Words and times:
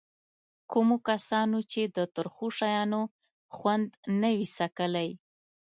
کومو 0.71 0.97
کسانو 1.07 1.59
چې 1.71 1.81
د 1.95 1.97
ترخو 2.15 2.47
شیانو 2.57 3.01
خوند 3.55 3.89
نه 4.21 4.29
وي 4.35 4.47
څکلی. 4.57 5.09